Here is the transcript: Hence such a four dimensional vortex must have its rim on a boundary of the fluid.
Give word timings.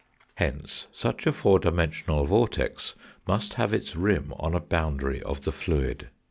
Hence 0.37 0.87
such 0.91 1.27
a 1.27 1.31
four 1.31 1.59
dimensional 1.59 2.25
vortex 2.25 2.95
must 3.27 3.53
have 3.53 3.71
its 3.71 3.95
rim 3.95 4.33
on 4.39 4.55
a 4.55 4.59
boundary 4.59 5.21
of 5.21 5.41
the 5.41 5.51
fluid. 5.51 6.07